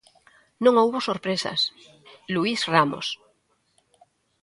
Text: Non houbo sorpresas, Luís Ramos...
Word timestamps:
Non 0.63 0.73
houbo 0.81 0.97
sorpresas, 1.09 1.59
Luís 2.33 2.59
Ramos... 2.73 3.07